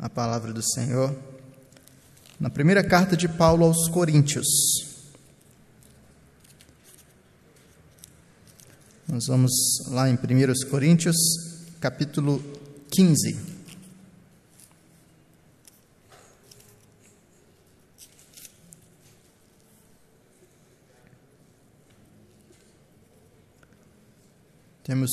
[0.00, 1.14] a palavra do Senhor
[2.38, 4.46] na primeira carta de Paulo aos Coríntios.
[9.06, 9.52] Nós vamos
[9.88, 11.16] lá em 1 Coríntios,
[11.80, 12.42] capítulo
[12.90, 13.38] 15.
[24.82, 25.10] Temos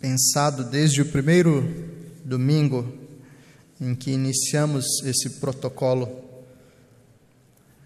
[0.00, 1.62] pensado desde o primeiro
[2.24, 3.05] domingo
[3.80, 6.24] em que iniciamos esse protocolo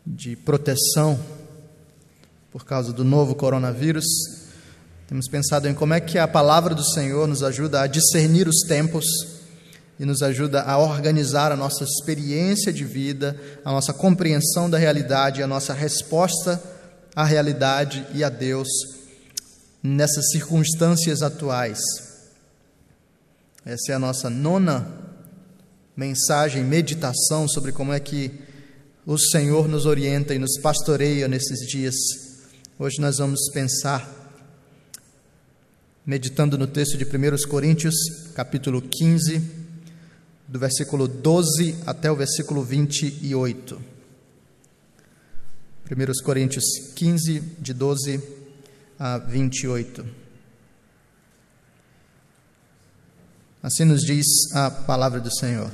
[0.07, 1.19] de proteção
[2.51, 4.05] por causa do novo coronavírus,
[5.07, 8.61] temos pensado em como é que a palavra do Senhor nos ajuda a discernir os
[8.61, 9.05] tempos
[9.99, 15.43] e nos ajuda a organizar a nossa experiência de vida, a nossa compreensão da realidade,
[15.43, 16.63] a nossa resposta
[17.15, 18.69] à realidade e a Deus
[19.83, 21.79] nessas circunstâncias atuais.
[23.65, 24.87] Essa é a nossa nona
[26.01, 28.33] mensagem, meditação sobre como é que
[29.05, 31.95] o Senhor nos orienta e nos pastoreia nesses dias.
[32.79, 34.11] Hoje nós vamos pensar,
[36.07, 37.95] meditando no texto de 1 Coríntios,
[38.35, 39.43] capítulo 15,
[40.49, 43.79] do versículo 12 até o versículo 28.
[45.85, 48.23] 1 Coríntios 15, de 12
[48.99, 50.07] a 28.
[53.63, 55.71] Assim nos diz a palavra do Senhor.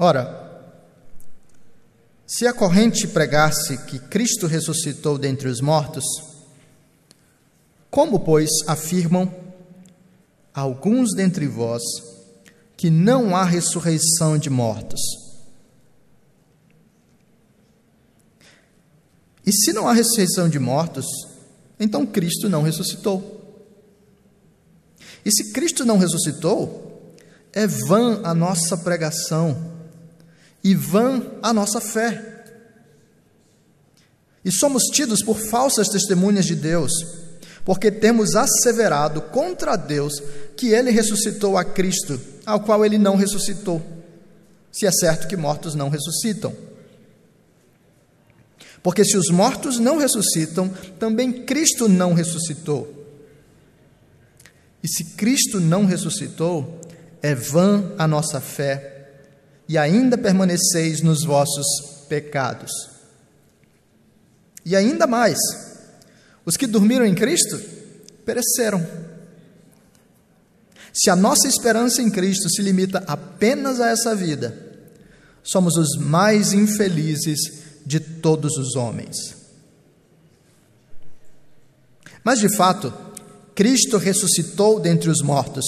[0.00, 0.48] Ora,
[2.24, 6.04] se a corrente pregasse que Cristo ressuscitou dentre os mortos,
[7.90, 9.34] como, pois, afirmam
[10.54, 11.82] alguns dentre vós
[12.76, 15.00] que não há ressurreição de mortos?
[19.44, 21.06] E se não há ressurreição de mortos,
[21.80, 23.66] então Cristo não ressuscitou.
[25.24, 27.16] E se Cristo não ressuscitou,
[27.52, 29.77] é vã a nossa pregação
[30.68, 32.44] e vã a nossa fé.
[34.44, 36.92] E somos tidos por falsas testemunhas de Deus,
[37.64, 40.22] porque temos asseverado contra Deus
[40.58, 43.80] que ele ressuscitou a Cristo, ao qual ele não ressuscitou.
[44.70, 46.54] Se é certo que mortos não ressuscitam.
[48.82, 50.68] Porque se os mortos não ressuscitam,
[50.98, 52.94] também Cristo não ressuscitou.
[54.82, 56.78] E se Cristo não ressuscitou,
[57.22, 58.97] é vã a nossa fé
[59.68, 61.66] e ainda permaneceis nos vossos
[62.08, 62.70] pecados.
[64.64, 65.38] E ainda mais,
[66.44, 67.60] os que dormiram em Cristo
[68.24, 68.86] pereceram.
[70.92, 74.66] Se a nossa esperança em Cristo se limita apenas a essa vida,
[75.42, 77.38] somos os mais infelizes
[77.84, 79.36] de todos os homens.
[82.24, 82.92] Mas de fato,
[83.54, 85.64] Cristo ressuscitou dentre os mortos,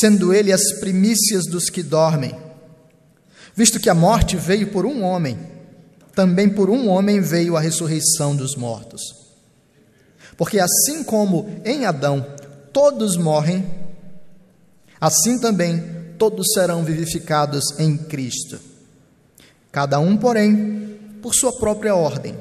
[0.00, 2.45] sendo Ele as primícias dos que dormem.
[3.56, 5.38] Visto que a morte veio por um homem,
[6.14, 9.00] também por um homem veio a ressurreição dos mortos.
[10.36, 12.34] Porque assim como em Adão
[12.70, 13.66] todos morrem,
[15.00, 15.82] assim também
[16.18, 18.60] todos serão vivificados em Cristo.
[19.72, 22.36] Cada um, porém, por sua própria ordem.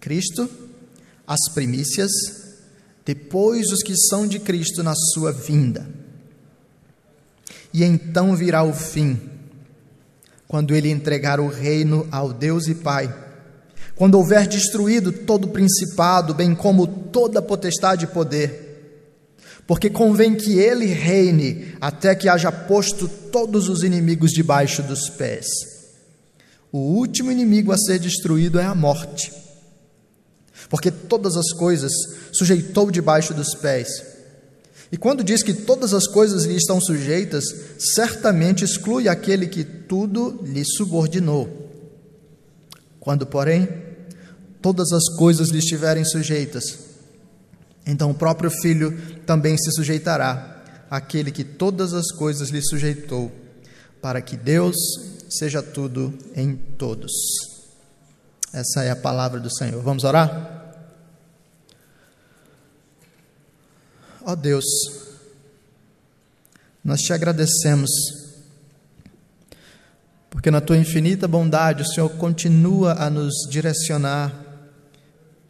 [0.00, 0.50] Cristo,
[1.24, 2.10] as primícias,
[3.04, 5.88] depois os que são de Cristo na sua vinda.
[7.72, 9.29] E então virá o fim
[10.50, 13.14] quando ele entregar o reino ao Deus e Pai,
[13.94, 20.86] quando houver destruído todo principado, bem como toda potestade e poder, porque convém que ele
[20.86, 25.46] reine até que haja posto todos os inimigos debaixo dos pés.
[26.72, 29.32] O último inimigo a ser destruído é a morte,
[30.68, 31.92] porque todas as coisas
[32.32, 34.09] sujeitou debaixo dos pés.
[34.92, 37.44] E quando diz que todas as coisas lhe estão sujeitas,
[37.78, 41.70] certamente exclui aquele que tudo lhe subordinou.
[42.98, 43.68] Quando, porém,
[44.60, 46.78] todas as coisas lhe estiverem sujeitas,
[47.86, 53.30] então o próprio Filho também se sujeitará àquele que todas as coisas lhe sujeitou,
[54.02, 54.76] para que Deus
[55.28, 57.12] seja tudo em todos.
[58.52, 59.80] Essa é a palavra do Senhor.
[59.82, 60.59] Vamos orar?
[64.22, 64.64] Ó oh Deus,
[66.84, 67.90] nós te agradecemos,
[70.28, 74.34] porque na tua infinita bondade o Senhor continua a nos direcionar,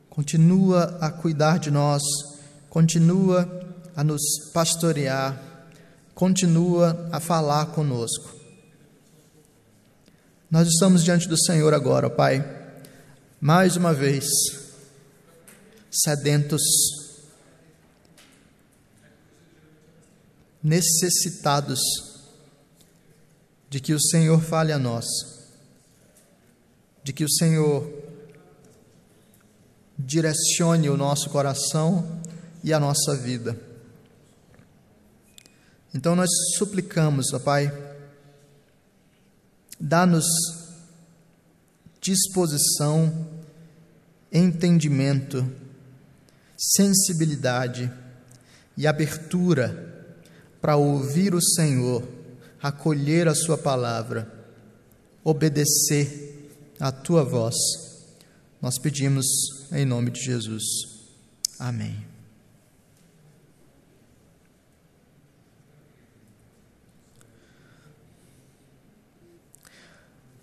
[0.08, 2.02] continua a cuidar de nós,
[2.69, 3.49] continua
[3.96, 4.22] a nos
[4.52, 5.67] pastorear,
[6.14, 8.37] continua a falar conosco.
[10.49, 12.44] Nós estamos diante do Senhor agora, Pai,
[13.40, 14.26] mais uma vez,
[15.90, 17.00] sedentos
[20.62, 21.81] necessitados
[23.69, 25.07] de que o Senhor fale a nós,
[27.03, 27.89] de que o Senhor
[29.99, 32.21] direcione o nosso coração
[32.65, 33.59] e a nossa vida.
[35.95, 37.73] Então nós suplicamos, ó Pai,
[39.79, 40.25] dá-nos
[42.01, 43.29] disposição,
[44.33, 45.51] entendimento,
[46.56, 47.93] sensibilidade
[48.77, 50.00] e abertura
[50.61, 52.07] para ouvir o Senhor,
[52.62, 54.31] acolher a Sua palavra,
[55.25, 57.57] obedecer à Tua voz.
[58.61, 59.27] Nós pedimos
[59.73, 60.65] em nome de Jesus.
[61.59, 62.11] Amém.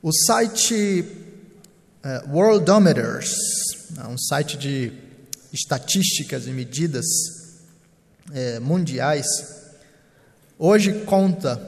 [0.01, 1.03] O site
[2.03, 3.35] uh, Worldometers,
[3.97, 4.93] é um site de
[5.51, 7.05] estatísticas e medidas
[8.31, 9.25] é, mundiais,
[10.57, 11.61] hoje conta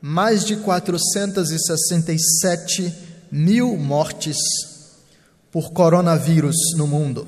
[0.00, 2.94] mais de 467
[3.32, 4.36] mil mortes
[5.50, 7.26] por coronavírus no mundo.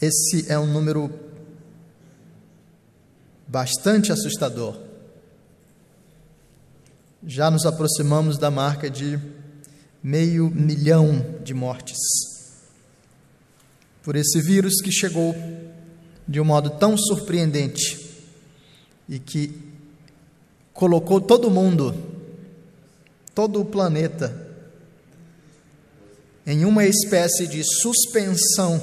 [0.00, 1.12] Esse é um número
[3.48, 4.80] bastante assustador.
[7.26, 9.18] Já nos aproximamos da marca de
[10.00, 12.37] meio milhão de mortes
[14.08, 15.36] por esse vírus que chegou
[16.26, 18.08] de um modo tão surpreendente
[19.06, 19.54] e que
[20.72, 21.94] colocou todo mundo,
[23.34, 24.48] todo o planeta,
[26.46, 28.80] em uma espécie de suspensão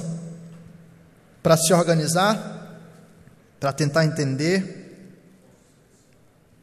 [1.42, 2.54] para se organizar
[3.58, 5.10] para tentar entender,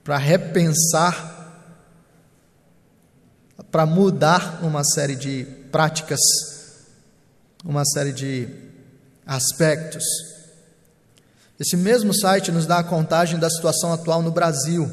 [0.06, 1.68] para repensar,
[3.69, 6.21] para mudar uma série de práticas,
[7.63, 8.48] uma série de
[9.25, 10.04] aspectos.
[11.60, 14.92] Esse mesmo site nos dá a contagem da situação atual no Brasil.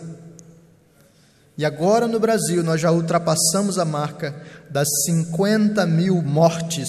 [1.59, 4.35] E agora no Brasil nós já ultrapassamos a marca
[4.71, 6.89] das 50 mil mortes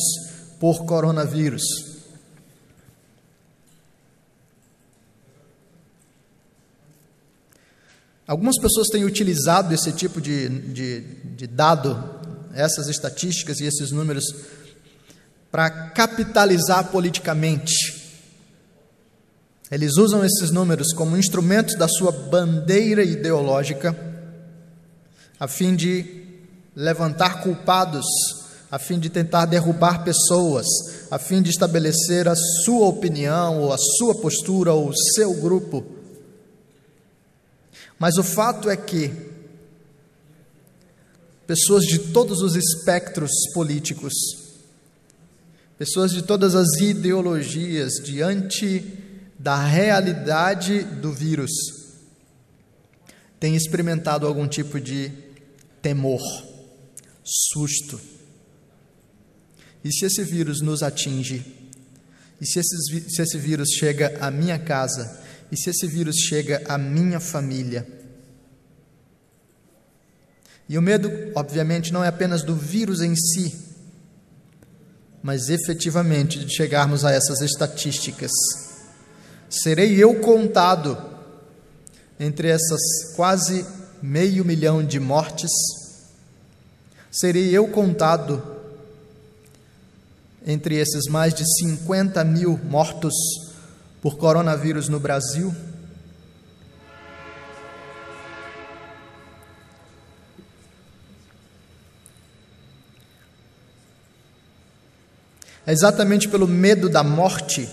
[0.59, 1.63] por coronavírus.
[8.27, 11.01] Algumas pessoas têm utilizado esse tipo de, de,
[11.35, 12.01] de dado,
[12.53, 14.23] essas estatísticas e esses números,
[15.51, 17.73] para capitalizar politicamente.
[19.69, 23.95] Eles usam esses números como instrumentos da sua bandeira ideológica,
[25.39, 26.25] a fim de
[26.75, 28.05] levantar culpados,
[28.69, 30.65] a fim de tentar derrubar pessoas,
[31.09, 36.01] a fim de estabelecer a sua opinião, ou a sua postura, ou o seu grupo
[38.01, 39.13] mas o fato é que
[41.45, 44.11] pessoas de todos os espectros políticos,
[45.81, 48.85] pessoas de todas as ideologias, diante
[49.39, 51.49] da realidade do vírus,
[53.39, 55.11] têm experimentado algum tipo de
[55.81, 56.21] temor,
[57.23, 57.99] susto.
[59.83, 61.43] E se esse vírus nos atinge?
[62.39, 65.19] E se, se esse vírus chega à minha casa?
[65.51, 67.87] E se esse vírus chega à minha família?
[70.69, 73.70] E o medo, obviamente, não é apenas do vírus em si,
[75.21, 78.31] mas efetivamente de chegarmos a essas estatísticas.
[79.49, 80.97] Serei eu contado
[82.19, 83.65] entre essas quase
[84.01, 85.51] meio milhão de mortes?
[87.11, 88.41] Serei eu contado
[90.45, 93.13] entre esses mais de 50 mil mortos
[94.01, 95.53] por coronavírus no Brasil.
[105.65, 107.69] É exatamente pelo medo da morte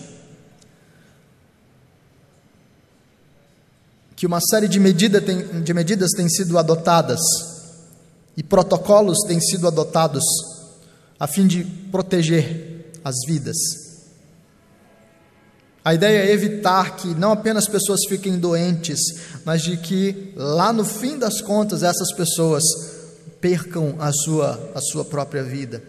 [4.18, 7.21] que uma série de, medida tem, de medidas têm sido adotadas
[8.37, 10.25] e protocolos têm sido adotados
[11.21, 13.57] a fim de proteger as vidas.
[15.85, 18.99] A ideia é evitar que não apenas pessoas fiquem doentes,
[19.45, 22.62] mas de que lá no fim das contas essas pessoas
[23.40, 25.83] percam a sua, a sua própria vida.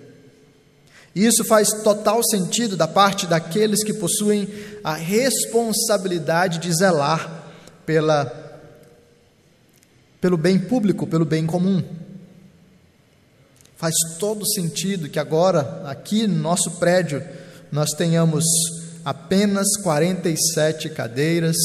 [1.20, 4.48] E isso faz total sentido da parte daqueles que possuem
[4.82, 7.44] a responsabilidade de zelar
[7.86, 8.32] pela,
[10.22, 11.84] pelo bem público, pelo bem comum.
[13.76, 17.22] Faz todo sentido que agora, aqui no nosso prédio,
[17.70, 18.46] nós tenhamos
[19.04, 21.58] apenas 47 cadeiras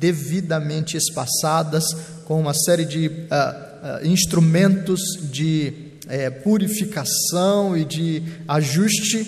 [0.00, 1.84] devidamente espaçadas,
[2.24, 5.00] com uma série de uh, uh, instrumentos
[5.30, 9.24] de uh, purificação e de ajuste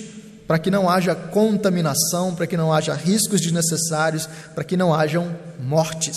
[0.46, 5.36] para que não haja contaminação, para que não haja riscos desnecessários, para que não hajam
[5.60, 6.16] mortes.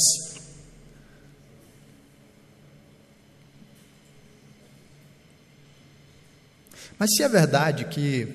[6.97, 8.27] Mas se é verdade que,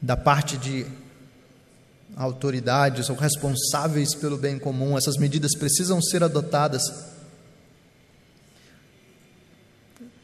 [0.00, 0.86] da parte de
[2.16, 6.82] autoridades ou responsáveis pelo bem comum, essas medidas precisam ser adotadas,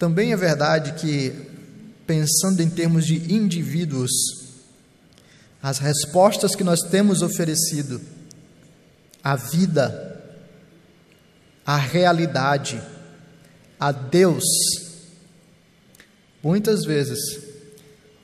[0.02, 1.30] também é verdade que
[2.04, 4.10] pensando em termos de indivíduos,
[5.62, 8.00] as respostas que nós temos oferecido
[9.22, 10.20] à vida,
[11.64, 12.82] à realidade,
[13.78, 14.42] a Deus,
[16.42, 17.20] muitas vezes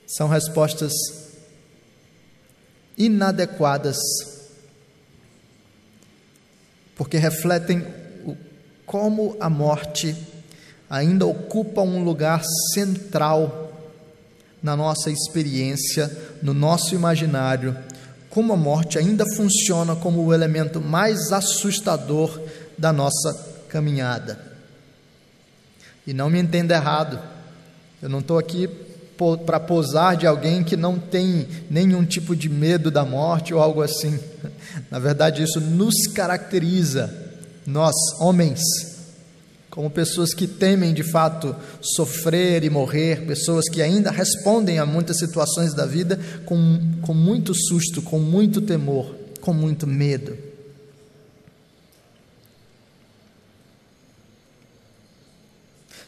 [0.05, 0.91] são respostas
[2.97, 3.95] inadequadas,
[6.97, 7.87] porque refletem
[8.85, 10.13] como a morte
[10.89, 12.41] ainda ocupa um lugar
[12.73, 13.71] central
[14.61, 17.77] na nossa experiência, no nosso imaginário,
[18.29, 22.39] como a morte ainda funciona como o elemento mais assustador
[22.77, 23.33] da nossa
[23.69, 24.39] caminhada.
[26.05, 27.19] E não me entenda errado,
[28.01, 28.67] eu não estou aqui
[29.45, 33.81] para posar de alguém que não tem nenhum tipo de medo da morte ou algo
[33.81, 34.17] assim.
[34.89, 37.13] Na verdade, isso nos caracteriza,
[37.65, 38.61] nós, homens,
[39.79, 45.17] como pessoas que temem de fato sofrer e morrer, pessoas que ainda respondem a muitas
[45.17, 50.37] situações da vida com, com muito susto, com muito temor, com muito medo.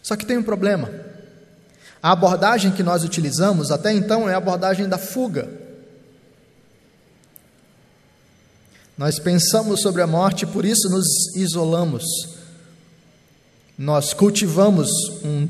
[0.03, 0.91] Só que tem um problema.
[2.03, 5.49] A abordagem que nós utilizamos até então é a abordagem da fuga.
[8.97, 12.40] Nós pensamos sobre a morte por isso nos isolamos
[13.81, 14.87] nós cultivamos
[15.23, 15.49] um,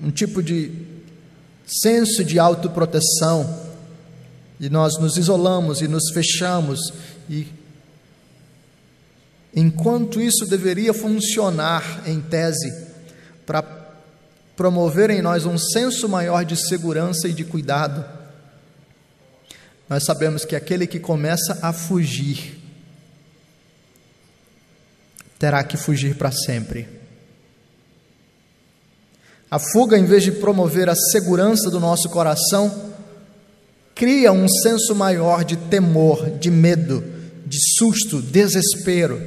[0.00, 0.70] um tipo de
[1.66, 3.72] senso de autoproteção.
[4.60, 6.78] E nós nos isolamos e nos fechamos.
[7.28, 7.48] E
[9.52, 12.72] enquanto isso deveria funcionar em tese
[13.44, 13.62] para
[14.56, 18.04] promover em nós um senso maior de segurança e de cuidado,
[19.88, 22.61] nós sabemos que aquele que começa a fugir
[25.42, 26.86] terá que fugir para sempre.
[29.50, 32.92] A fuga, em vez de promover a segurança do nosso coração,
[33.92, 37.02] cria um senso maior de temor, de medo,
[37.44, 39.20] de susto, desespero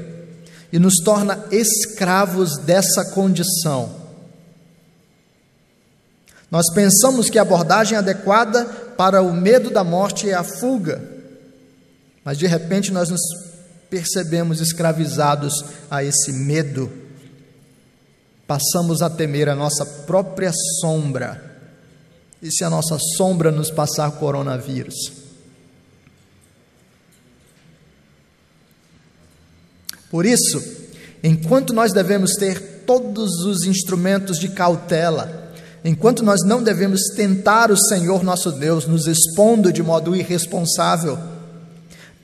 [0.72, 3.94] e nos torna escravos dessa condição.
[6.50, 8.64] Nós pensamos que a abordagem adequada
[8.96, 11.04] para o medo da morte é a fuga,
[12.24, 13.20] mas de repente nós nos
[13.96, 15.54] percebemos escravizados
[15.90, 16.92] a esse medo,
[18.46, 21.42] passamos a temer a nossa própria sombra.
[22.42, 25.14] E se a nossa sombra nos passar coronavírus?
[30.12, 30.62] Por isso,
[31.24, 35.54] enquanto nós devemos ter todos os instrumentos de cautela,
[35.86, 41.35] enquanto nós não devemos tentar o Senhor nosso Deus nos expondo de modo irresponsável,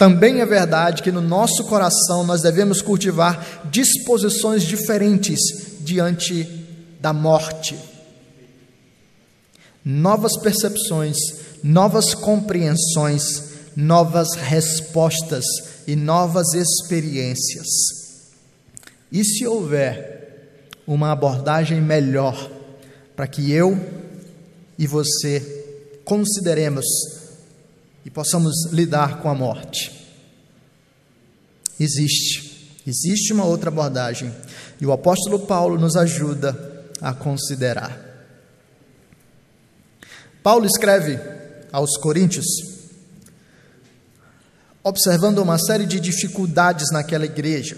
[0.02, 5.40] também é verdade que no nosso coração nós devemos cultivar disposições diferentes
[5.82, 6.44] diante
[7.00, 7.78] da morte.
[9.86, 11.16] Novas percepções,
[11.64, 13.22] novas compreensões,
[13.76, 15.46] novas respostas
[15.86, 17.68] e novas experiências.
[19.12, 22.50] E se houver uma abordagem melhor
[23.16, 23.80] para que eu
[24.80, 25.64] e você
[26.04, 26.88] consideremos
[28.06, 29.92] e possamos lidar com a morte.
[31.80, 34.34] Existe, existe uma outra abordagem
[34.80, 38.10] e o apóstolo Paulo nos ajuda a considerar.
[40.44, 41.20] Paulo escreve
[41.72, 42.46] aos Coríntios,
[44.84, 47.78] observando uma série de dificuldades naquela igreja.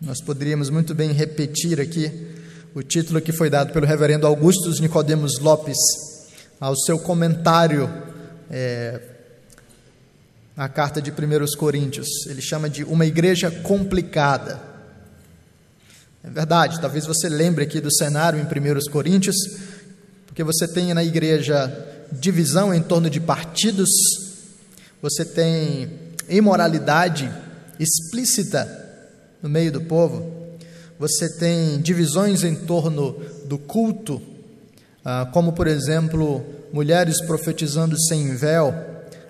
[0.00, 2.10] Nós poderíamos muito bem repetir aqui
[2.74, 6.11] o título que foi dado pelo reverendo Augustus Nicodemos Lopes
[6.62, 7.92] ao seu comentário
[8.48, 9.00] é,
[10.56, 12.06] na carta de 1 Coríntios.
[12.28, 14.62] Ele chama de uma igreja complicada.
[16.22, 19.34] É verdade, talvez você lembre aqui do cenário em 1 Coríntios,
[20.24, 23.90] porque você tem na igreja divisão em torno de partidos,
[25.02, 25.90] você tem
[26.28, 27.28] imoralidade
[27.76, 28.68] explícita
[29.42, 30.32] no meio do povo,
[30.96, 34.22] você tem divisões em torno do culto,
[35.04, 38.74] ah, como por exemplo, mulheres profetizando sem véu,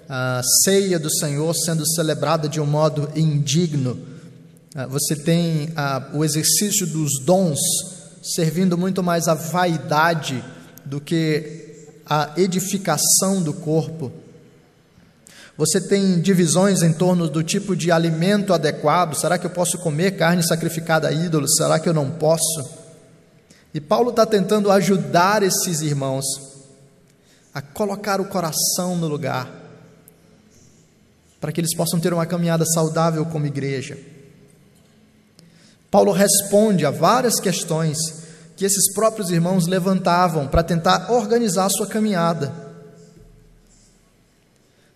[0.08, 3.98] a ceia do Senhor sendo celebrada de um modo indigno.
[4.74, 7.58] Ah, você tem ah, o exercício dos dons
[8.22, 10.44] servindo muito mais à vaidade
[10.84, 11.62] do que
[12.06, 14.12] a edificação do corpo.
[15.56, 19.14] Você tem divisões em torno do tipo de alimento adequado.
[19.14, 21.56] Será que eu posso comer carne sacrificada a ídolos?
[21.56, 22.81] Será que eu não posso?
[23.74, 26.24] E Paulo está tentando ajudar esses irmãos
[27.54, 29.50] a colocar o coração no lugar,
[31.40, 33.98] para que eles possam ter uma caminhada saudável como igreja.
[35.90, 37.98] Paulo responde a várias questões
[38.56, 42.52] que esses próprios irmãos levantavam para tentar organizar a sua caminhada.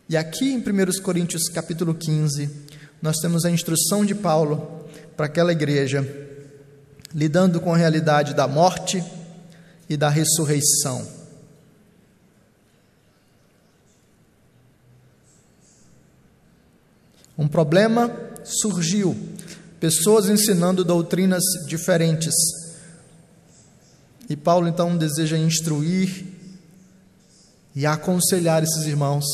[0.09, 2.49] E aqui em 1 Coríntios capítulo 15,
[3.03, 6.26] nós temos a instrução de Paulo para aquela igreja,
[7.17, 9.03] lidando com a realidade da morte
[9.89, 11.09] e da ressurreição.
[17.39, 19.17] Um problema surgiu,
[19.81, 22.35] pessoas ensinando doutrinas diferentes.
[24.29, 26.27] E Paulo então deseja instruir
[27.75, 29.25] e aconselhar esses irmãos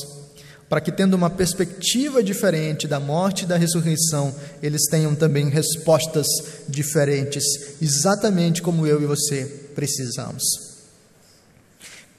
[0.72, 6.26] para que, tendo uma perspectiva diferente da morte e da ressurreição, eles tenham também respostas
[6.66, 7.44] diferentes,
[7.78, 10.42] exatamente como eu e você precisamos.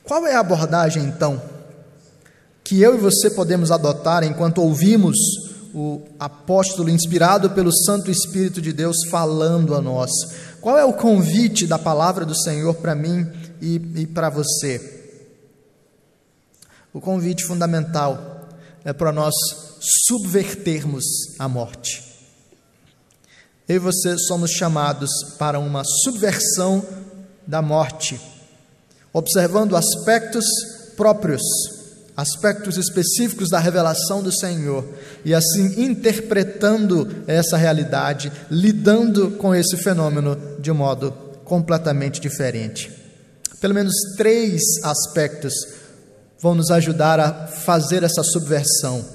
[0.03, 1.41] Qual é a abordagem, então,
[2.63, 5.17] que eu e você podemos adotar enquanto ouvimos
[5.74, 10.12] o apóstolo inspirado pelo Santo Espírito de Deus falando a nós?
[10.62, 13.27] Qual é o convite da palavra do Senhor para mim
[13.60, 15.01] e, e para você?
[16.93, 18.32] O convite fundamental
[18.85, 19.33] é para nós
[20.07, 21.03] subvertermos
[21.39, 22.03] a morte.
[23.67, 25.09] Eu e você somos chamados
[25.39, 26.85] para uma subversão
[27.47, 28.19] da morte,
[29.13, 30.45] observando aspectos
[30.97, 31.41] próprios,
[32.15, 34.85] aspectos específicos da revelação do Senhor,
[35.23, 41.11] e assim interpretando essa realidade, lidando com esse fenômeno de modo
[41.45, 42.91] completamente diferente.
[43.61, 45.53] Pelo menos três aspectos
[46.43, 49.05] vão nos ajudar a fazer essa subversão.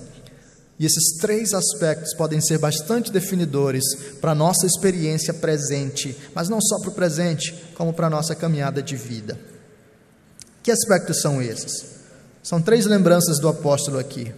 [0.79, 3.85] E esses três aspectos podem ser bastante definidores
[4.19, 8.35] para a nossa experiência presente, mas não só para o presente, como para a nossa
[8.35, 9.39] caminhada de vida.
[10.63, 11.99] Que aspectos são esses?
[12.43, 14.33] São três lembranças do apóstolo aqui.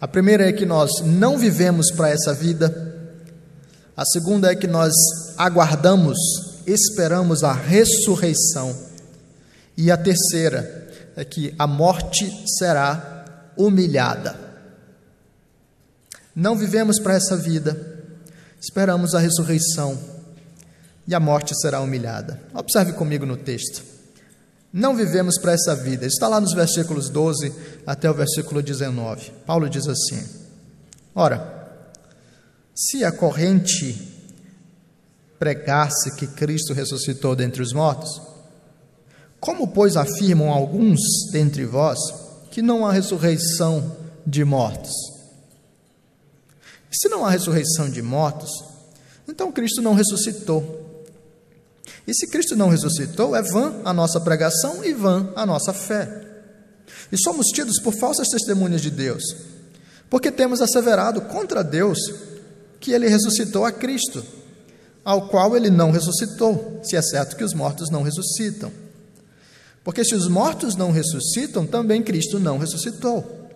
[0.00, 3.14] A primeira é que nós não vivemos para essa vida.
[3.96, 4.92] A segunda é que nós
[5.38, 6.18] aguardamos,
[6.66, 8.74] esperamos a ressurreição.
[9.76, 10.85] E a terceira
[11.16, 13.24] é que a morte será
[13.56, 14.38] humilhada.
[16.34, 18.04] Não vivemos para essa vida,
[18.60, 19.98] esperamos a ressurreição
[21.08, 22.38] e a morte será humilhada.
[22.52, 23.82] Observe comigo no texto.
[24.70, 26.04] Não vivemos para essa vida.
[26.04, 27.52] Está lá nos versículos 12
[27.86, 29.32] até o versículo 19.
[29.46, 30.22] Paulo diz assim:
[31.14, 31.56] Ora,
[32.74, 34.12] se a corrente
[35.38, 38.20] pregasse que Cristo ressuscitou dentre os mortos,
[39.40, 41.00] como, pois, afirmam alguns
[41.32, 41.98] dentre vós
[42.50, 43.96] que não há ressurreição
[44.26, 45.16] de mortos?
[47.00, 48.50] se não há ressurreição de mortos,
[49.28, 50.84] então Cristo não ressuscitou.
[52.06, 56.24] E se Cristo não ressuscitou, é vã a nossa pregação e vã a nossa fé.
[57.10, 59.22] E somos tidos por falsas testemunhas de Deus,
[60.08, 61.98] porque temos asseverado contra Deus
[62.80, 64.24] que ele ressuscitou a Cristo,
[65.04, 68.72] ao qual ele não ressuscitou, se é certo que os mortos não ressuscitam.
[69.86, 73.48] Porque se os mortos não ressuscitam, também Cristo não ressuscitou.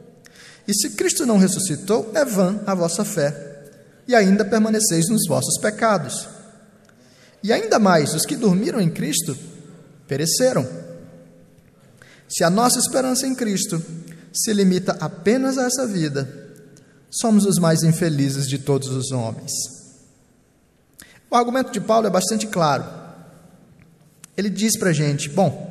[0.66, 3.64] E se Cristo não ressuscitou, é vã a vossa fé,
[4.07, 6.29] e ainda permaneceis nos vossos pecados.
[7.43, 9.37] E ainda mais, os que dormiram em Cristo
[10.07, 10.64] pereceram.
[12.29, 13.85] Se a nossa esperança em Cristo
[14.33, 16.33] se limita apenas a essa vida,
[17.11, 19.51] somos os mais infelizes de todos os homens.
[21.29, 22.85] O argumento de Paulo é bastante claro.
[24.37, 25.70] Ele diz para a gente: bom,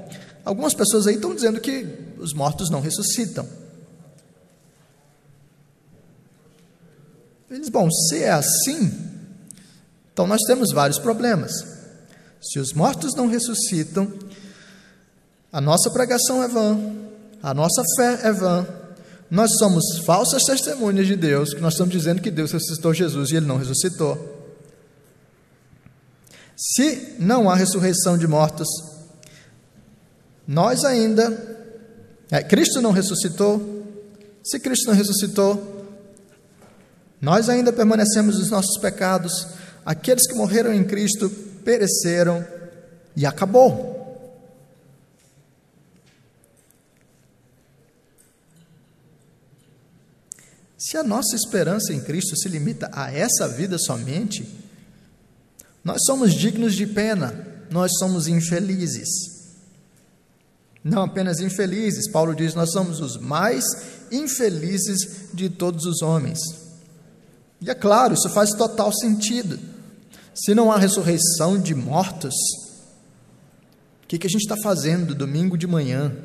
[0.49, 3.47] Algumas pessoas aí estão dizendo que os mortos não ressuscitam.
[7.51, 8.91] Eles, bom, se é assim,
[10.11, 11.51] então nós temos vários problemas.
[12.41, 14.11] Se os mortos não ressuscitam,
[15.51, 16.79] a nossa pregação é vã,
[17.43, 18.67] a nossa fé é vã,
[19.29, 23.35] nós somos falsas testemunhas de Deus, que nós estamos dizendo que Deus ressuscitou Jesus e
[23.35, 24.17] ele não ressuscitou.
[26.57, 28.67] Se não há ressurreição de mortos,
[30.51, 31.29] nós ainda,
[32.31, 33.85] é, Cristo não ressuscitou,
[34.43, 35.85] se Cristo não ressuscitou,
[37.21, 39.45] nós ainda permanecemos nos nossos pecados,
[39.85, 41.29] aqueles que morreram em Cristo
[41.63, 42.43] pereceram
[43.15, 43.95] e acabou.
[50.75, 54.49] Se a nossa esperança em Cristo se limita a essa vida somente,
[55.83, 59.38] nós somos dignos de pena, nós somos infelizes.
[60.83, 63.63] Não apenas infelizes, Paulo diz: nós somos os mais
[64.11, 66.39] infelizes de todos os homens.
[67.61, 69.59] E é claro, isso faz total sentido.
[70.33, 72.33] Se não há ressurreição de mortos,
[74.03, 76.15] o que, que a gente está fazendo domingo de manhã?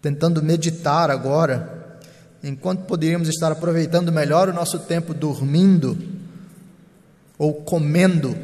[0.00, 1.98] Tentando meditar agora,
[2.42, 5.98] enquanto poderíamos estar aproveitando melhor o nosso tempo dormindo,
[7.36, 8.36] ou comendo,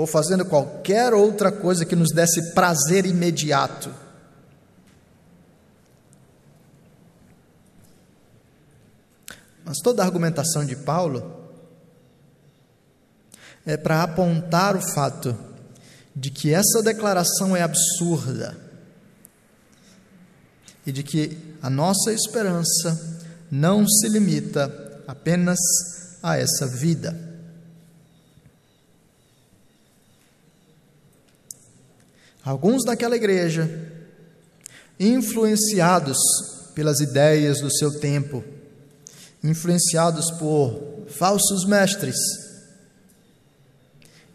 [0.00, 3.94] ou fazendo qualquer outra coisa que nos desse prazer imediato.
[9.62, 11.50] Mas toda a argumentação de Paulo
[13.66, 15.36] é para apontar o fato
[16.16, 18.56] de que essa declaração é absurda
[20.86, 25.58] e de que a nossa esperança não se limita apenas
[26.22, 27.29] a essa vida.
[32.44, 33.68] Alguns daquela igreja,
[34.98, 36.18] influenciados
[36.74, 38.42] pelas ideias do seu tempo,
[39.44, 42.16] influenciados por falsos mestres,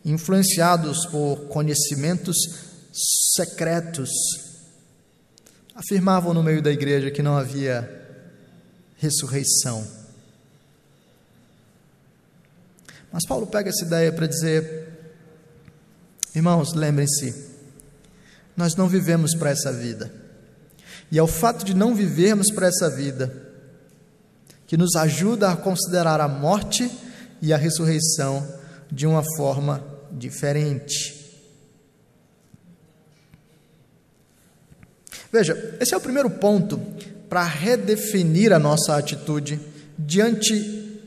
[0.03, 2.37] influenciados por conhecimentos
[3.35, 4.09] secretos,
[5.73, 7.89] afirmavam no meio da igreja que não havia
[8.97, 9.85] ressurreição.
[13.11, 14.89] Mas Paulo pega essa ideia para dizer:
[16.35, 17.54] irmãos, lembrem-se,
[18.55, 20.11] nós não vivemos para essa vida.
[21.11, 23.45] E é o fato de não vivermos para essa vida
[24.67, 26.89] que nos ajuda a considerar a morte
[27.41, 28.47] e a ressurreição
[28.91, 31.15] de uma forma diferente.
[35.31, 36.79] Veja, esse é o primeiro ponto
[37.29, 39.59] para redefinir a nossa atitude
[39.97, 40.99] diante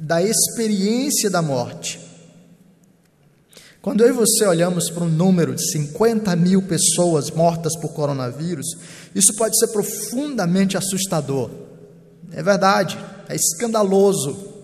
[0.00, 2.07] da experiência da morte.
[3.80, 8.66] Quando eu e você olhamos para um número de 50 mil pessoas mortas por coronavírus,
[9.14, 11.50] isso pode ser profundamente assustador.
[12.32, 14.56] É verdade, é escandaloso.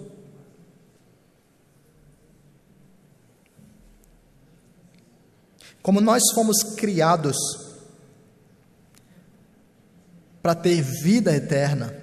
[5.81, 7.37] Como nós fomos criados
[10.43, 11.95] para ter vida eterna,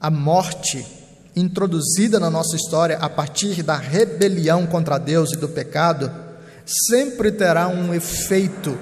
[0.00, 1.01] a morte
[1.34, 6.10] introduzida na nossa história a partir da rebelião contra Deus e do pecado,
[6.64, 8.78] sempre terá um efeito,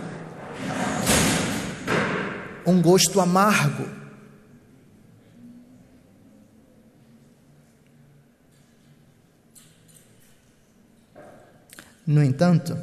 [2.66, 4.00] um gosto amargo.
[12.06, 12.76] No entanto,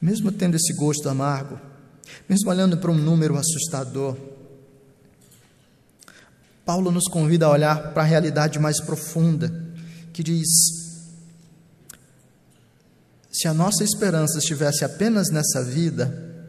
[0.00, 1.60] mesmo tendo esse gosto amargo,
[2.28, 4.16] mesmo olhando para um número assustador,
[6.68, 9.50] Paulo nos convida a olhar para a realidade mais profunda,
[10.12, 10.46] que diz:
[13.32, 16.46] se a nossa esperança estivesse apenas nessa vida,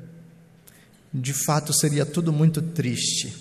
[1.13, 3.33] de fato seria tudo muito triste.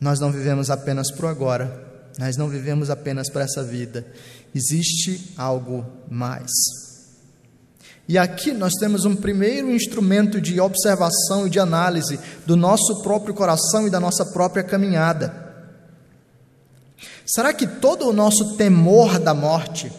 [0.00, 4.06] Nós não vivemos apenas para o agora, nós não vivemos apenas para essa vida,
[4.54, 6.52] existe algo mais.
[8.06, 13.34] E aqui nós temos um primeiro instrumento de observação e de análise do nosso próprio
[13.34, 15.42] coração e da nossa própria caminhada.
[17.24, 19.90] Será que todo o nosso temor da morte,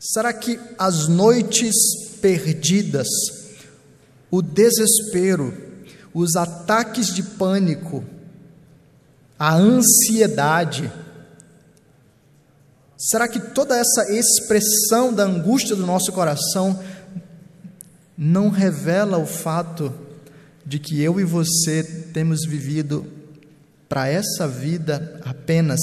[0.00, 1.74] será que as noites
[2.22, 3.06] perdidas,
[4.30, 5.52] o desespero,
[6.14, 8.02] os ataques de pânico,
[9.38, 10.90] a ansiedade,
[12.96, 16.82] será que toda essa expressão da angústia do nosso coração
[18.16, 19.92] não revela o fato
[20.64, 23.06] de que eu e você temos vivido
[23.88, 25.80] para essa vida apenas.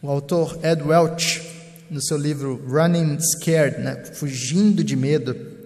[0.00, 1.42] O autor Ed Welch,
[1.90, 5.57] no seu livro Running Scared, né, Fugindo de Medo,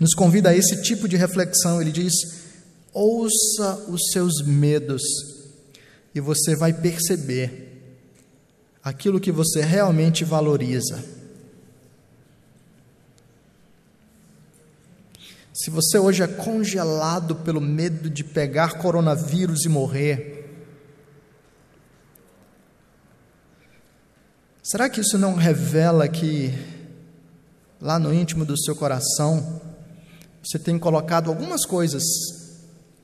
[0.00, 1.80] nos convida a esse tipo de reflexão.
[1.80, 2.12] Ele diz:
[2.92, 5.02] ouça os seus medos
[6.14, 7.68] e você vai perceber
[8.82, 11.04] aquilo que você realmente valoriza.
[15.52, 20.48] Se você hoje é congelado pelo medo de pegar coronavírus e morrer,
[24.62, 26.54] será que isso não revela que,
[27.78, 29.60] lá no íntimo do seu coração,
[30.42, 32.02] você tem colocado algumas coisas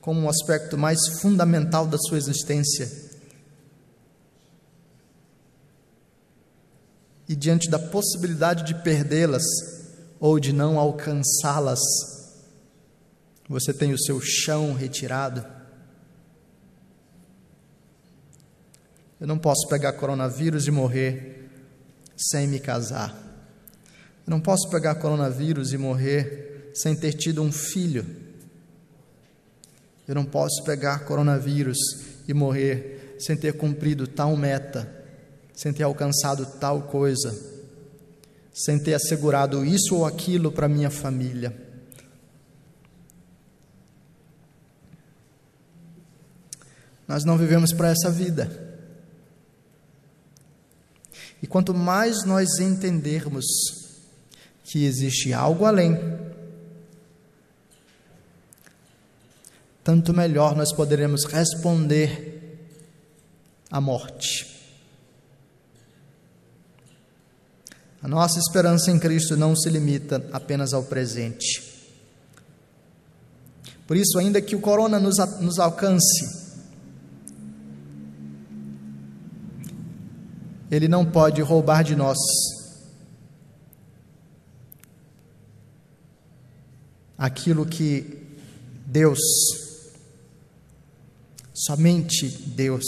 [0.01, 3.07] como um aspecto mais fundamental da sua existência.
[7.27, 9.43] e diante da possibilidade de perdê-las
[10.19, 11.79] ou de não alcançá-las,
[13.49, 15.45] você tem o seu chão retirado.
[19.19, 21.49] Eu não posso pegar coronavírus e morrer
[22.15, 23.15] sem me casar.
[24.25, 26.46] Eu não posso pegar coronavírus e morrer
[26.77, 28.05] sem ter tido um filho.
[30.07, 31.77] Eu não posso pegar coronavírus
[32.27, 34.87] e morrer sem ter cumprido tal meta,
[35.53, 37.35] sem ter alcançado tal coisa,
[38.53, 41.65] sem ter assegurado isso ou aquilo para minha família.
[47.07, 48.65] Nós não vivemos para essa vida.
[51.41, 53.45] E quanto mais nós entendermos
[54.63, 56.16] que existe algo além,
[59.87, 62.67] tanto melhor nós poderemos responder
[63.71, 64.45] à morte.
[68.03, 71.63] A nossa esperança em Cristo não se limita apenas ao presente.
[73.87, 76.57] Por isso, ainda que o corona nos, nos alcance,
[80.69, 82.17] ele não pode roubar de nós
[87.17, 88.27] aquilo que
[88.85, 89.19] Deus,
[91.57, 92.85] somente Deus,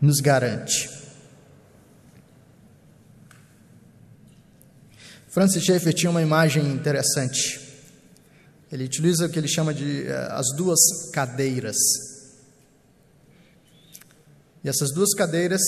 [0.00, 0.90] nos garante.
[5.28, 7.60] Francis Schaeffer tinha uma imagem interessante.
[8.72, 10.78] Ele utiliza o que ele chama de uh, as duas
[11.12, 11.76] cadeiras.
[14.64, 15.60] E essas duas cadeiras,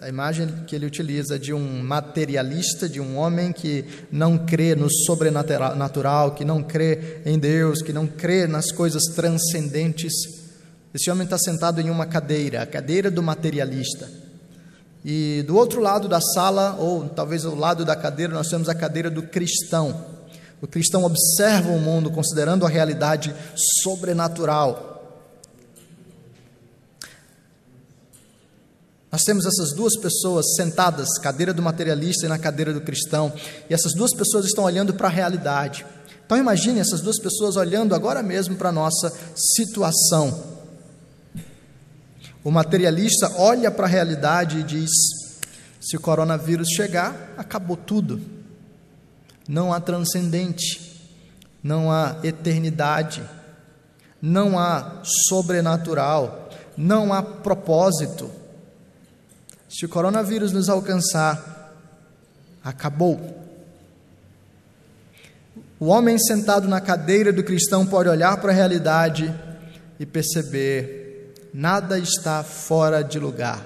[0.00, 4.90] a imagem que ele utiliza de um materialista, de um homem que não crê no
[4.90, 10.43] sobrenatural, que não crê em Deus, que não crê nas coisas transcendentes.
[10.94, 14.08] Esse homem está sentado em uma cadeira, a cadeira do materialista.
[15.04, 18.74] E do outro lado da sala, ou talvez ao lado da cadeira, nós temos a
[18.74, 20.06] cadeira do cristão.
[20.62, 23.34] O cristão observa o mundo considerando a realidade
[23.82, 24.94] sobrenatural
[29.14, 33.32] Nós temos essas duas pessoas sentadas, cadeira do materialista e na cadeira do cristão,
[33.70, 35.86] e essas duas pessoas estão olhando para a realidade.
[36.26, 40.53] Então imagine essas duas pessoas olhando agora mesmo para a nossa situação.
[42.44, 44.90] O materialista olha para a realidade e diz:
[45.80, 48.20] se o coronavírus chegar, acabou tudo.
[49.48, 51.02] Não há transcendente,
[51.62, 53.22] não há eternidade,
[54.22, 58.30] não há sobrenatural, não há propósito
[59.74, 61.74] se o coronavírus nos alcançar,
[62.62, 63.42] acabou.
[65.80, 69.34] O homem sentado na cadeira do cristão pode olhar para a realidade
[69.98, 71.03] e perceber:
[71.54, 73.64] nada está fora de lugar.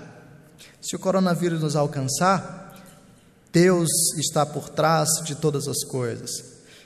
[0.78, 2.78] Se o coronavírus nos alcançar,
[3.50, 6.30] Deus está por trás de todas as coisas.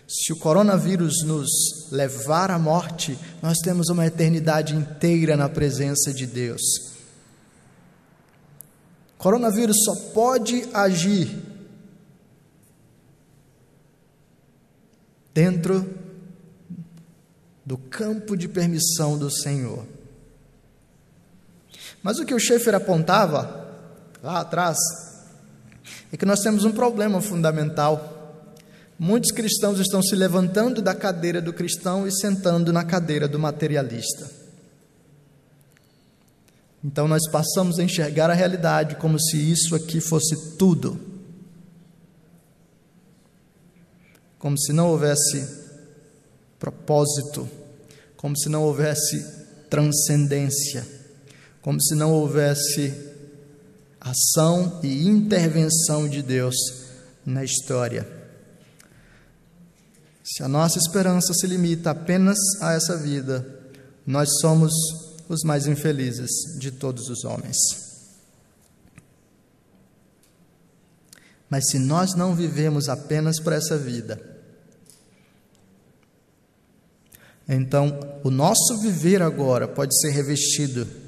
[0.09, 1.49] Se o coronavírus nos
[1.91, 6.63] levar à morte, nós temos uma eternidade inteira na presença de Deus.
[9.19, 11.37] Coronavírus só pode agir
[15.35, 15.99] dentro
[17.65, 19.87] do campo de permissão do Senhor.
[22.03, 23.69] Mas o que o Schaefer apontava
[24.23, 24.77] lá atrás
[26.13, 28.49] é que nós temos um problema fundamental.
[28.99, 34.31] Muitos cristãos estão se levantando da cadeira do cristão e sentando na cadeira do materialista.
[36.85, 41.01] Então nós passamos a enxergar a realidade como se isso aqui fosse tudo.
[44.39, 45.63] Como se não houvesse
[46.59, 47.49] propósito,
[48.17, 49.25] como se não houvesse
[49.71, 50.87] transcendência,
[51.63, 52.93] como se não houvesse
[54.01, 56.57] ação e intervenção de Deus
[57.25, 58.07] na história.
[60.25, 63.47] Se a nossa esperança se limita apenas a essa vida,
[64.05, 64.73] nós somos
[65.29, 67.57] os mais infelizes de todos os homens.
[71.49, 74.21] Mas se nós não vivemos apenas para essa vida,
[77.49, 81.02] então o nosso viver agora pode ser revestido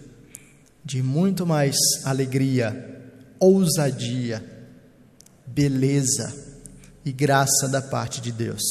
[0.85, 3.01] de muito mais alegria,
[3.41, 4.45] ousadia,
[5.47, 6.35] beleza
[7.05, 8.63] e graça da parte de Deus.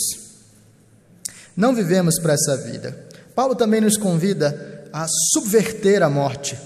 [1.56, 3.08] Não vivemos para essa vida.
[3.36, 6.58] Paulo também nos convida a subverter a morte,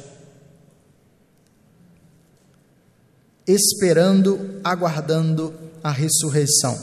[3.48, 6.78] esperando, aguardando a ressurreição.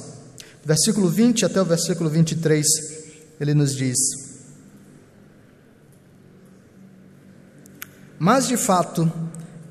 [0.64, 2.66] Versículo 20 até o versículo 23,
[3.38, 4.23] ele nos diz:
[8.24, 9.12] Mas de fato,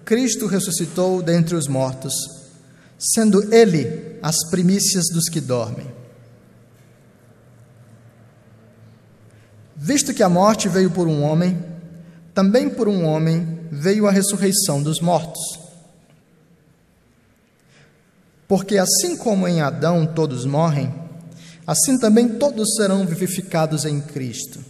[0.06, 2.14] Cristo ressuscitou dentre os mortos,
[3.00, 5.88] sendo Ele as primícias dos que dormem.
[9.76, 11.66] Visto que a morte veio por um homem,
[12.32, 15.60] também por um homem veio a ressurreição dos mortos.
[18.48, 20.94] Porque assim como em Adão todos morrem,
[21.66, 24.64] assim também todos serão vivificados em Cristo.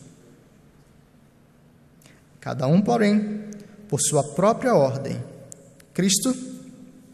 [2.39, 3.52] Cada um, porém,
[3.93, 5.23] por sua própria ordem.
[5.93, 6.36] Cristo,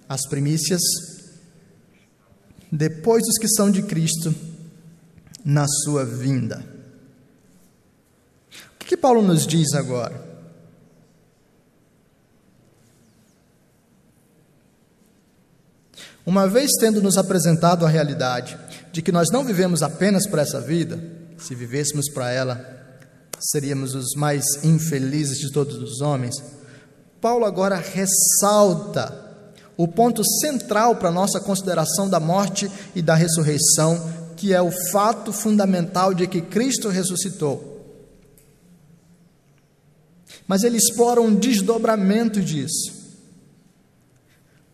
[0.07, 0.79] as primícias,
[2.71, 4.33] depois os que são de Cristo,
[5.43, 6.65] na sua vinda.
[8.79, 10.25] O que Paulo nos diz agora?
[16.25, 18.57] Uma vez tendo nos apresentado a realidade
[18.93, 20.97] de que nós não vivemos apenas para essa vida,
[21.37, 22.97] se vivêssemos para ela,
[23.37, 26.58] seríamos os mais infelizes de todos os homens.
[27.21, 29.27] Paulo agora ressalta
[29.75, 33.99] o ponto central para a nossa consideração da morte e da ressurreição,
[34.35, 37.85] que é o fato fundamental de que Cristo ressuscitou.
[40.47, 42.99] Mas ele explora um desdobramento disso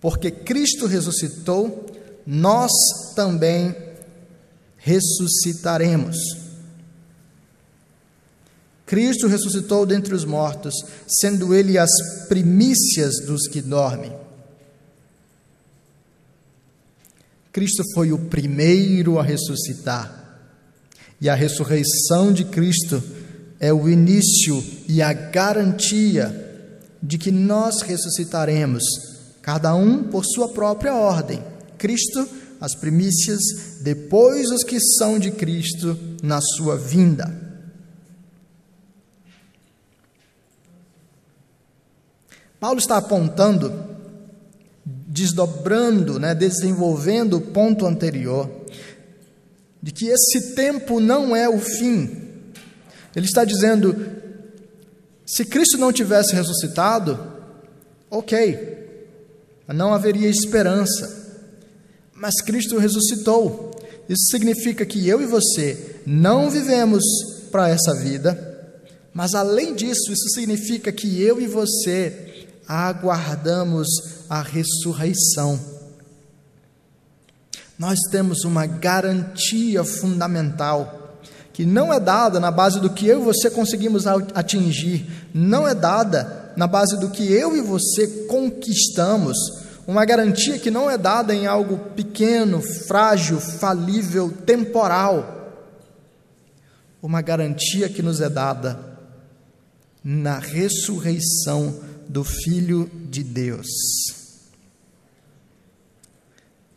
[0.05, 1.83] porque Cristo ressuscitou,
[2.27, 2.71] nós
[3.15, 3.75] também
[4.77, 6.15] ressuscitaremos.
[8.85, 10.73] Cristo ressuscitou dentre os mortos,
[11.07, 11.89] sendo Ele as
[12.29, 14.13] primícias dos que dormem.
[17.51, 20.23] Cristo foi o primeiro a ressuscitar,
[21.19, 23.01] e a ressurreição de Cristo
[23.59, 26.43] é o início e a garantia
[27.01, 28.83] de que nós ressuscitaremos
[29.41, 31.41] cada um por sua própria ordem.
[31.77, 32.27] Cristo,
[32.59, 33.39] as primícias,
[33.81, 37.44] depois os que são de Cristo na sua vinda.
[42.65, 43.71] Paulo está apontando,
[44.83, 48.49] desdobrando, né, desenvolvendo o ponto anterior,
[49.79, 52.23] de que esse tempo não é o fim.
[53.15, 53.95] Ele está dizendo:
[55.23, 57.19] se Cristo não tivesse ressuscitado,
[58.09, 58.57] ok,
[59.67, 61.37] não haveria esperança.
[62.15, 63.79] Mas Cristo ressuscitou.
[64.09, 67.03] Isso significa que eu e você não vivemos
[67.51, 68.73] para essa vida,
[69.13, 72.24] mas além disso, isso significa que eu e você
[72.67, 73.87] aguardamos
[74.29, 75.59] a ressurreição.
[77.77, 81.19] Nós temos uma garantia fundamental
[81.51, 85.73] que não é dada na base do que eu e você conseguimos atingir, não é
[85.73, 89.37] dada na base do que eu e você conquistamos,
[89.87, 95.63] uma garantia que não é dada em algo pequeno, frágil, falível, temporal.
[97.01, 98.79] Uma garantia que nos é dada
[100.03, 103.67] na ressurreição do Filho de Deus.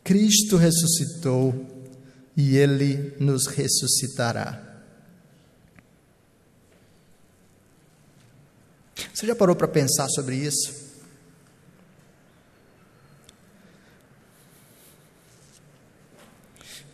[0.03, 1.53] Cristo ressuscitou
[2.35, 4.65] e ele nos ressuscitará.
[9.13, 10.89] Você já parou para pensar sobre isso?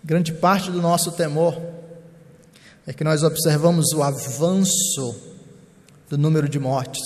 [0.04, 1.60] Grande parte do nosso temor
[2.86, 5.16] é que nós observamos o avanço
[6.10, 7.02] do número de mortes,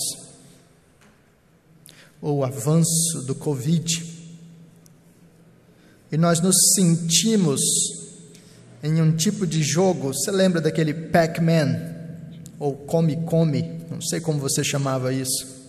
[2.20, 4.10] ou avanço do Covid,
[6.12, 7.60] e nós nos sentimos
[8.82, 10.08] em um tipo de jogo.
[10.08, 11.94] Você lembra daquele Pac-Man,
[12.58, 13.80] ou Come Come?
[13.90, 15.60] não sei como você chamava isso.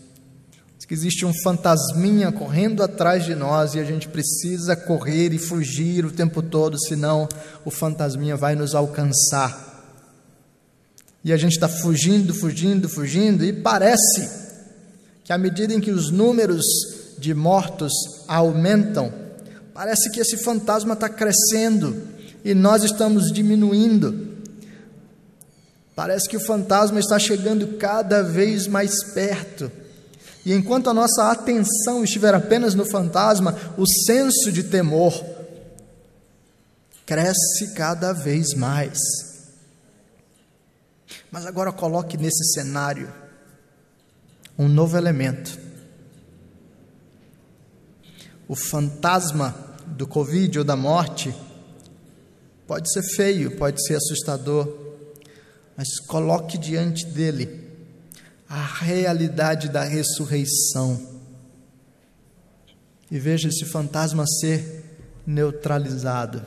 [0.78, 5.38] Diz que existe um fantasminha correndo atrás de nós e a gente precisa correr e
[5.38, 7.28] fugir o tempo todo, senão
[7.64, 9.70] o fantasminha vai nos alcançar.
[11.24, 14.41] E a gente está fugindo, fugindo, fugindo, e parece
[15.32, 16.62] que à medida em que os números
[17.17, 17.94] de mortos
[18.28, 19.13] aumentam,
[19.74, 22.06] parece que esse fantasma está crescendo
[22.44, 24.28] e nós estamos diminuindo.
[25.96, 29.72] Parece que o fantasma está chegando cada vez mais perto.
[30.45, 35.14] E enquanto a nossa atenção estiver apenas no fantasma, o senso de temor
[37.06, 38.99] cresce cada vez mais.
[41.32, 43.20] Mas agora coloque nesse cenário
[44.58, 45.58] um novo elemento.
[48.47, 49.56] O fantasma
[49.88, 51.34] do Covid ou da morte
[52.68, 54.68] pode ser feio, pode ser assustador,
[55.76, 57.70] mas coloque diante dele
[58.47, 61.12] a realidade da ressurreição
[63.10, 64.86] e veja esse fantasma ser
[65.28, 66.41] neutralizado.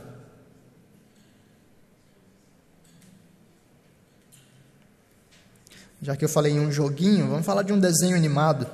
[6.04, 8.66] Já que eu falei em um joguinho, vamos falar de um desenho animado.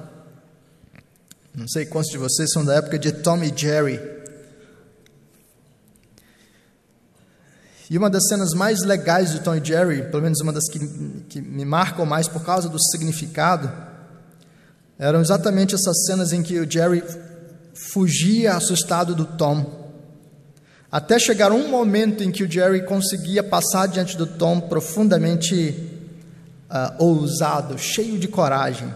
[1.55, 4.01] Não sei quantos de vocês são da época de Tom e Jerry.
[7.89, 10.81] E uma das cenas mais legais de Tom e Jerry, pelo menos uma das que,
[11.29, 13.71] que me marcam mais por causa do significado,
[14.99, 17.05] eram exatamente essas cenas em que o Jerry
[17.93, 19.93] fugia assustado do Tom.
[20.91, 25.90] Até chegar um momento em que o Jerry conseguia passar diante do Tom profundamente
[26.71, 28.93] uh, ousado, cheio de coragem.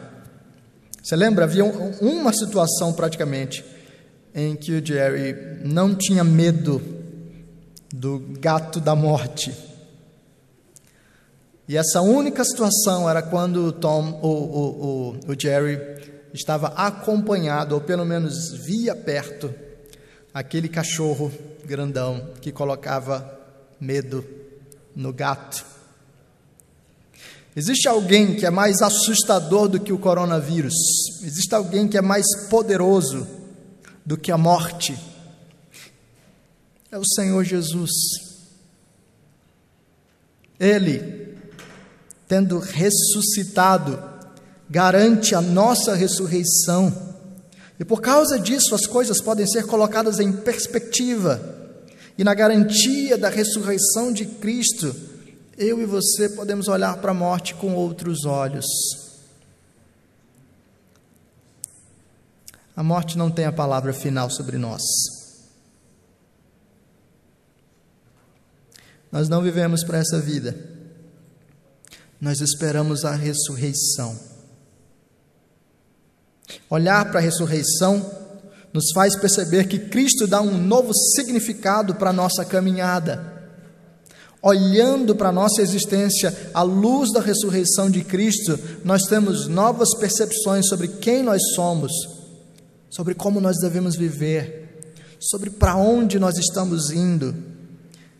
[1.02, 1.44] Você lembra?
[1.44, 3.64] Havia um, uma situação praticamente
[4.34, 6.80] em que o Jerry não tinha medo
[7.92, 9.54] do gato da morte.
[11.68, 15.78] E essa única situação era quando o Tom, o, o, o, o Jerry
[16.32, 19.54] estava acompanhado, ou pelo menos via perto,
[20.32, 21.32] aquele cachorro
[21.64, 23.38] grandão que colocava
[23.80, 24.24] medo
[24.94, 25.64] no gato.
[27.56, 30.74] Existe alguém que é mais assustador do que o coronavírus,
[31.22, 33.26] existe alguém que é mais poderoso
[34.04, 34.98] do que a morte.
[36.90, 37.90] É o Senhor Jesus.
[40.58, 41.36] Ele,
[42.26, 44.02] tendo ressuscitado,
[44.68, 47.14] garante a nossa ressurreição.
[47.78, 51.40] E por causa disso, as coisas podem ser colocadas em perspectiva.
[52.16, 54.94] E na garantia da ressurreição de Cristo,
[55.56, 58.66] eu e você podemos olhar para a morte com outros olhos.
[62.76, 64.82] A morte não tem a palavra final sobre nós.
[69.12, 70.56] Nós não vivemos para essa vida.
[72.20, 74.18] Nós esperamos a ressurreição.
[76.68, 78.24] Olhar para a ressurreição
[78.72, 83.33] nos faz perceber que Cristo dá um novo significado para a nossa caminhada.
[84.46, 90.68] Olhando para a nossa existência à luz da ressurreição de Cristo, nós temos novas percepções
[90.68, 91.90] sobre quem nós somos,
[92.90, 94.84] sobre como nós devemos viver,
[95.18, 97.34] sobre para onde nós estamos indo.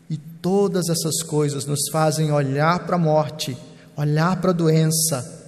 [0.09, 3.55] E todas essas coisas nos fazem olhar para a morte,
[3.95, 5.45] olhar para a doença,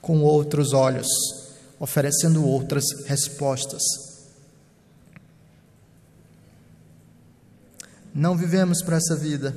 [0.00, 1.08] com outros olhos,
[1.78, 4.07] oferecendo outras respostas.
[8.18, 9.56] Não vivemos para essa vida.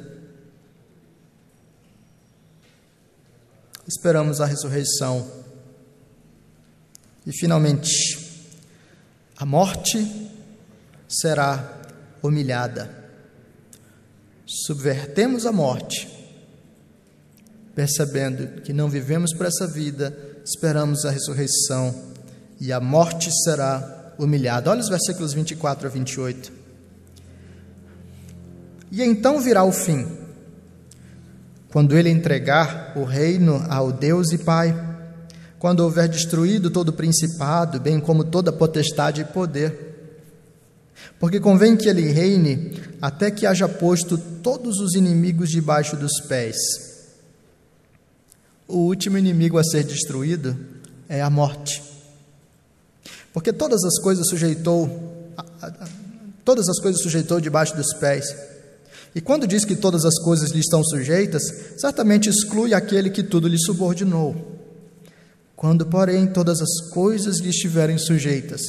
[3.87, 5.27] Esperamos a ressurreição.
[7.25, 7.89] E finalmente,
[9.35, 10.29] a morte
[11.09, 11.81] será
[12.21, 13.03] humilhada.
[14.45, 16.07] Subvertemos a morte,
[17.73, 22.13] percebendo que não vivemos para essa vida esperamos a ressurreição
[22.59, 24.69] e a morte será humilhada.
[24.69, 26.60] Olha os versículos 24 a 28.
[28.91, 30.05] E então virá o fim,
[31.71, 34.75] quando ele entregar o reino ao Deus e Pai,
[35.57, 39.91] quando houver destruído todo o principado, bem como toda potestade e poder.
[41.19, 46.57] Porque convém que ele reine até que haja posto todos os inimigos debaixo dos pés.
[48.67, 50.57] O último inimigo a ser destruído
[51.07, 51.81] é a morte.
[53.31, 55.09] Porque todas as coisas sujeitou
[56.43, 58.25] todas as coisas sujeitou debaixo dos pés.
[59.13, 61.43] E quando diz que todas as coisas lhe estão sujeitas,
[61.77, 64.59] certamente exclui aquele que tudo lhe subordinou.
[65.55, 68.61] Quando, porém, todas as coisas lhe estiverem sujeitas,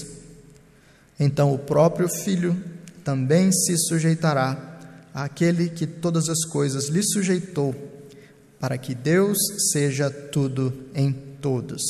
[1.19, 2.61] então o próprio Filho
[3.05, 4.79] também se sujeitará
[5.15, 7.75] àquele que todas as coisas lhe sujeitou
[8.59, 9.39] para que Deus
[9.73, 11.83] seja tudo em todos.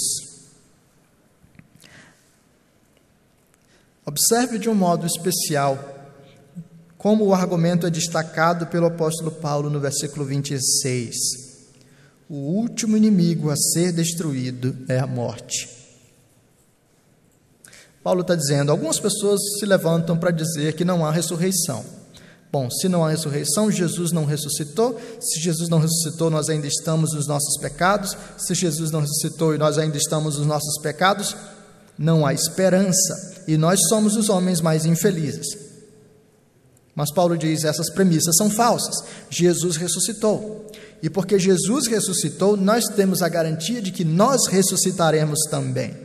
[4.04, 5.91] Observe de um modo especial
[7.02, 11.16] como o argumento é destacado pelo apóstolo Paulo no versículo 26.
[12.30, 15.68] O último inimigo a ser destruído é a morte.
[18.04, 21.84] Paulo está dizendo: algumas pessoas se levantam para dizer que não há ressurreição.
[22.52, 24.96] Bom, se não há ressurreição, Jesus não ressuscitou.
[25.18, 28.16] Se Jesus não ressuscitou, nós ainda estamos nos nossos pecados.
[28.38, 31.34] Se Jesus não ressuscitou e nós ainda estamos nos nossos pecados,
[31.98, 33.42] não há esperança.
[33.48, 35.61] E nós somos os homens mais infelizes.
[36.94, 39.04] Mas Paulo diz: essas premissas são falsas.
[39.30, 40.66] Jesus ressuscitou.
[41.02, 45.96] E porque Jesus ressuscitou, nós temos a garantia de que nós ressuscitaremos também.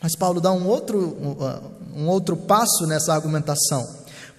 [0.00, 0.98] Mas Paulo dá um outro,
[1.94, 3.84] um, outro passo nessa argumentação.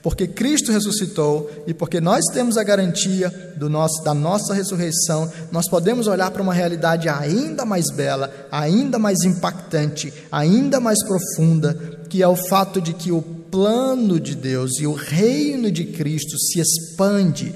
[0.07, 3.29] Porque Cristo ressuscitou e porque nós temos a garantia
[3.59, 9.25] nosso, da nossa ressurreição, nós podemos olhar para uma realidade ainda mais bela, ainda mais
[9.25, 11.73] impactante, ainda mais profunda,
[12.07, 16.37] que é o fato de que o plano de Deus e o reino de Cristo
[16.39, 17.53] se expande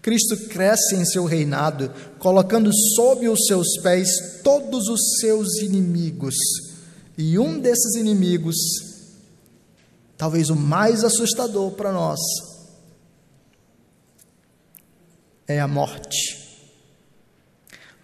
[0.00, 6.36] Cristo cresce em seu reinado, colocando sob os seus pés todos os seus inimigos.
[7.18, 8.93] E um desses inimigos
[10.16, 12.20] talvez o mais assustador para nós,
[15.46, 16.42] é a morte.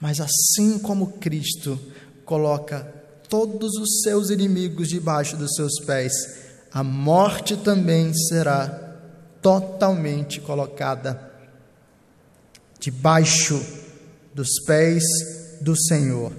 [0.01, 1.79] Mas assim como Cristo
[2.25, 2.83] coloca
[3.29, 6.13] todos os seus inimigos debaixo dos seus pés,
[6.73, 8.69] a morte também será
[9.43, 11.31] totalmente colocada
[12.79, 13.61] debaixo
[14.35, 15.03] dos pés
[15.61, 16.33] do Senhor.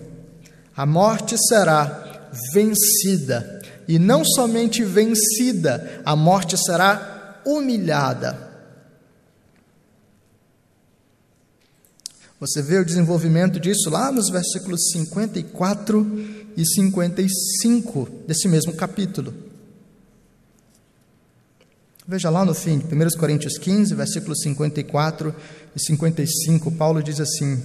[0.75, 8.51] A morte será vencida, e não somente vencida, a morte será humilhada.
[12.39, 19.31] Você vê o desenvolvimento disso lá nos versículos 54 e 55 desse mesmo capítulo.
[22.07, 25.35] Veja lá no fim, 1 Coríntios 15, versículos 54
[25.75, 27.61] e 55, Paulo diz assim: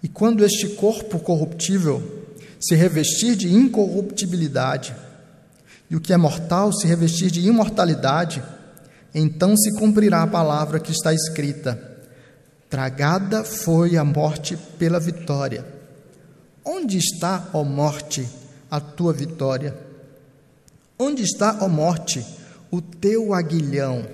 [0.00, 2.13] E quando este corpo corruptível
[2.66, 4.96] se revestir de incorruptibilidade,
[5.90, 8.42] e o que é mortal se revestir de imortalidade,
[9.14, 11.78] então se cumprirá a palavra que está escrita:
[12.70, 15.64] Tragada foi a morte pela vitória.
[16.64, 18.26] Onde está, ó morte,
[18.70, 19.76] a tua vitória?
[20.98, 22.24] Onde está, ó morte,
[22.70, 24.06] o teu aguilhão?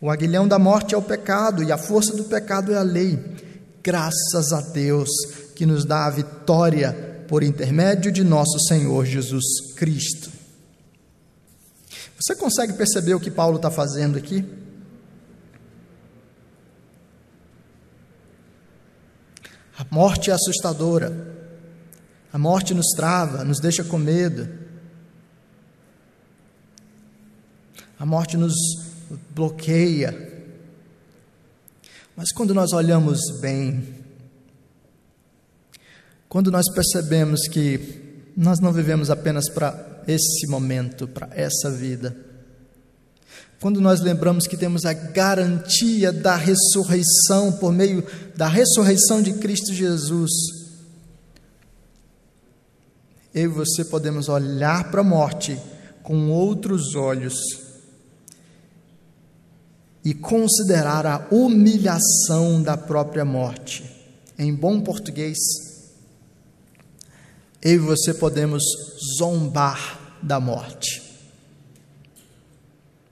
[0.00, 3.18] O aguilhão da morte é o pecado e a força do pecado é a lei.
[3.82, 5.08] Graças a Deus
[5.56, 10.30] que nos dá a vitória por intermédio de nosso Senhor Jesus Cristo.
[12.20, 14.44] Você consegue perceber o que Paulo está fazendo aqui?
[19.78, 21.34] A morte é assustadora.
[22.32, 24.48] A morte nos trava, nos deixa com medo.
[27.98, 28.54] A morte nos
[29.30, 30.34] bloqueia.
[32.14, 34.05] Mas quando nós olhamos bem,
[36.28, 42.16] quando nós percebemos que nós não vivemos apenas para esse momento, para essa vida,
[43.60, 48.04] quando nós lembramos que temos a garantia da ressurreição por meio
[48.36, 50.30] da ressurreição de Cristo Jesus,
[53.34, 55.58] eu e você podemos olhar para a morte
[56.02, 57.34] com outros olhos
[60.04, 63.84] e considerar a humilhação da própria morte.
[64.38, 65.36] Em bom português,
[67.62, 68.62] eu e você podemos
[69.18, 71.02] zombar da morte.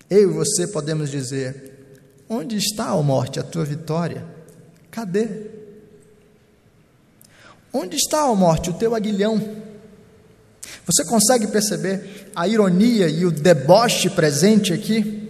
[0.08, 4.24] Eu e você podemos dizer: onde está, a morte, a tua vitória?
[4.90, 5.28] Cadê?
[7.72, 9.64] Onde está, a morte, o teu aguilhão?
[10.86, 15.24] Você consegue perceber a ironia e o deboche presente aqui?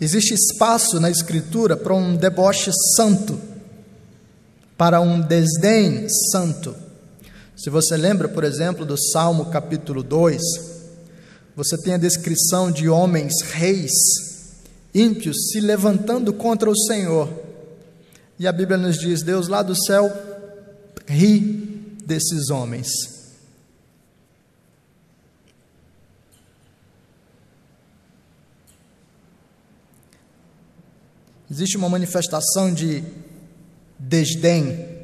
[0.00, 3.40] Existe espaço na Escritura para um deboche santo,
[4.78, 6.74] para um desdém santo.
[7.56, 10.40] Se você lembra, por exemplo, do Salmo capítulo 2,
[11.56, 13.90] você tem a descrição de homens reis,
[14.94, 17.28] ímpios, se levantando contra o Senhor.
[18.38, 20.08] E a Bíblia nos diz: Deus lá do céu
[21.08, 22.88] ri desses homens.
[31.50, 33.02] Existe uma manifestação de
[33.98, 34.98] desdém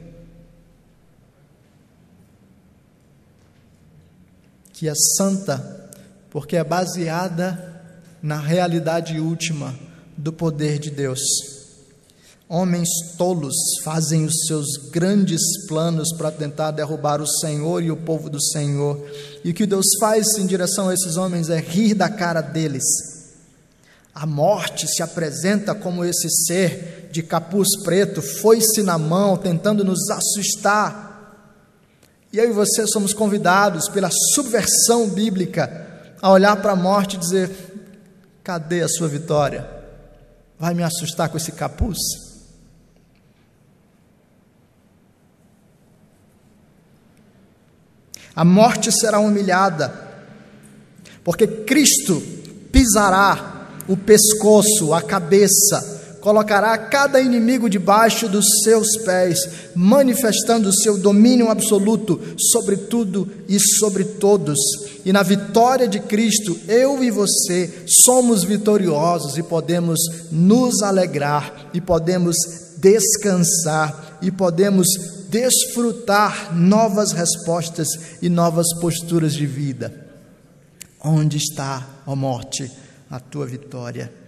[4.73, 5.91] que é santa,
[6.31, 7.83] porque é baseada
[8.23, 9.75] na realidade última
[10.17, 11.21] do poder de Deus.
[12.49, 18.29] Homens tolos fazem os seus grandes planos para tentar derrubar o Senhor e o povo
[18.29, 19.03] do Senhor.
[19.43, 22.85] E o que Deus faz em direção a esses homens é rir da cara deles.
[24.15, 30.11] A morte se apresenta como esse ser de capuz preto, foi-se na mão, tentando nos
[30.11, 31.15] assustar
[32.35, 37.21] e eu e você somos convidados pela subversão bíblica a olhar para a morte e
[37.21, 37.49] dizer:
[38.43, 39.65] cadê a sua vitória?
[40.59, 41.97] Vai me assustar com esse capuz?
[48.35, 49.95] A morte será humilhada,
[51.23, 52.21] porque Cristo
[52.73, 55.94] pisará o pescoço, a cabeça
[56.25, 59.39] colocará cada inimigo debaixo dos seus pés,
[59.75, 62.19] manifestando o seu domínio absoluto
[62.51, 64.59] sobre tudo e sobre todos.
[65.05, 70.01] E na vitória de Cristo, eu e você somos vitoriosos e podemos
[70.33, 72.37] nos alegrar, e podemos
[72.79, 74.89] descansar, e podemos
[75.29, 77.87] desfrutar novas respostas
[78.23, 79.93] e novas posturas de vida.
[81.05, 82.73] Onde está, ó morte,
[83.11, 84.24] a tua vitória?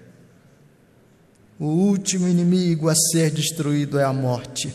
[1.59, 4.75] O último inimigo a ser destruído é a morte.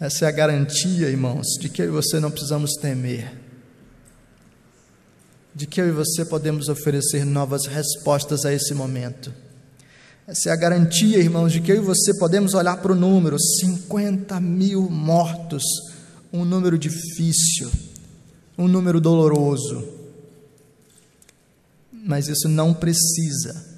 [0.00, 3.32] Essa é a garantia, irmãos, de que eu e você não precisamos temer,
[5.54, 9.32] de que eu e você podemos oferecer novas respostas a esse momento.
[10.26, 13.38] Essa é a garantia, irmãos, de que eu e você podemos olhar para o número:
[13.38, 15.62] 50 mil mortos,
[16.32, 17.70] um número difícil,
[18.56, 19.86] um número doloroso.
[21.92, 23.73] Mas isso não precisa,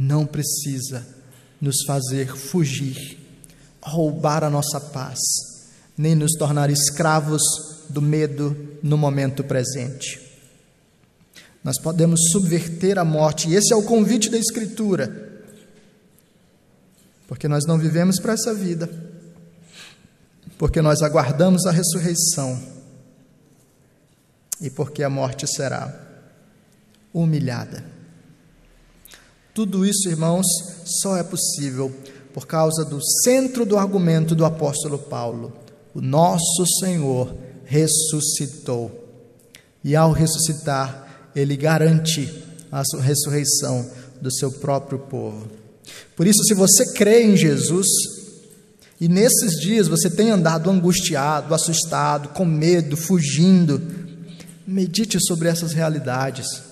[0.00, 1.06] não precisa
[1.60, 3.18] nos fazer fugir
[3.82, 5.18] roubar a nossa paz,
[5.96, 7.42] nem nos tornar escravos
[7.90, 10.18] do medo no momento presente.
[11.62, 15.42] Nós podemos subverter a morte, e esse é o convite da Escritura,
[17.28, 18.88] porque nós não vivemos para essa vida,
[20.56, 22.58] porque nós aguardamos a ressurreição
[24.60, 25.94] e porque a morte será
[27.12, 27.99] humilhada.
[29.52, 30.46] Tudo isso, irmãos,
[30.84, 31.92] só é possível
[32.32, 35.52] por causa do centro do argumento do apóstolo Paulo.
[35.94, 37.34] O nosso Senhor
[37.64, 39.08] ressuscitou.
[39.82, 43.90] E ao ressuscitar, ele garante a ressurreição
[44.20, 45.48] do seu próprio povo.
[46.14, 47.86] Por isso, se você crê em Jesus,
[49.00, 53.80] e nesses dias você tem andado angustiado, assustado, com medo, fugindo,
[54.66, 56.69] medite sobre essas realidades.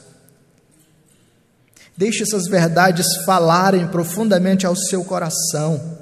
[1.98, 5.98] Deixe essas verdades falarem profundamente ao seu coração.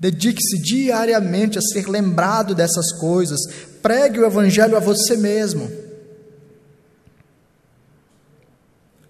[0.00, 3.38] Dedique-se diariamente a ser lembrado dessas coisas.
[3.80, 5.70] Pregue o Evangelho a você mesmo.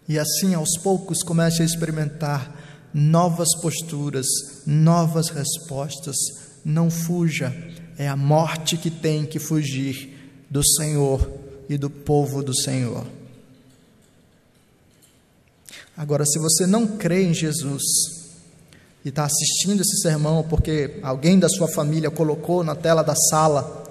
[0.07, 2.55] E assim, aos poucos, comece a experimentar
[2.93, 4.27] novas posturas,
[4.67, 6.17] novas respostas.
[6.63, 7.57] Não fuja,
[7.97, 11.27] é a morte que tem que fugir do Senhor
[11.71, 13.20] e do povo do Senhor.
[16.01, 17.83] Agora, se você não crê em Jesus
[19.05, 23.85] e está assistindo esse sermão porque alguém da sua família colocou na tela da sala,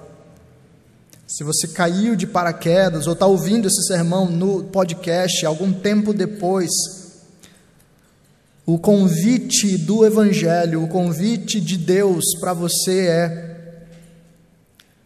[1.28, 6.72] se você caiu de paraquedas ou está ouvindo esse sermão no podcast algum tempo depois,
[8.66, 13.86] o convite do Evangelho, o convite de Deus para você é: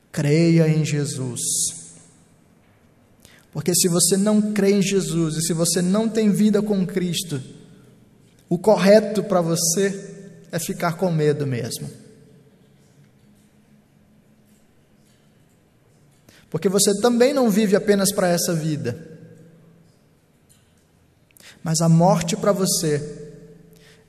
[0.09, 1.82] creia em Jesus.
[3.53, 7.39] Porque se você não crê em Jesus e se você não tem vida com Cristo,
[8.49, 10.11] o correto para você
[10.51, 11.89] é ficar com medo mesmo.
[16.49, 18.95] Porque você também não vive apenas para essa vida.
[21.63, 23.31] Mas a morte para você,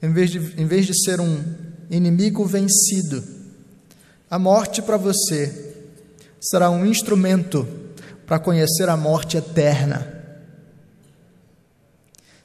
[0.03, 1.43] em vez, de, em vez de ser um
[1.91, 3.23] inimigo vencido,
[4.31, 5.75] a morte para você
[6.41, 7.84] será um instrumento
[8.35, 10.13] para conhecer a morte eterna.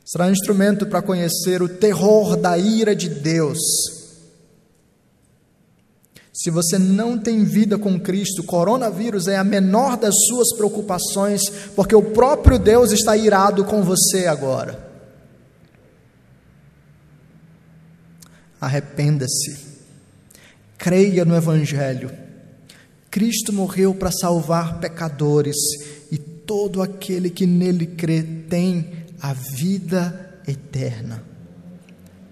[0.06, 3.58] Será um instrumento para conhecer o terror da ira de Deus.
[6.32, 11.42] Se você não tem vida com Cristo, coronavírus é a menor das suas preocupações,
[11.76, 14.88] porque o próprio Deus está irado com você agora.
[18.62, 19.58] Arrependa-se,
[20.78, 22.29] creia no Evangelho
[23.10, 25.56] Cristo morreu para salvar pecadores
[26.12, 31.24] e todo aquele que nele crê tem a vida eterna.